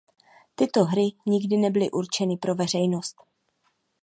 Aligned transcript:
Tyto 0.55 0.83
hry 0.85 1.11
nikdy 1.25 1.57
nebyly 1.57 1.89
určeny 1.91 2.37
pro 2.37 2.55
veřejnost. 2.55 3.15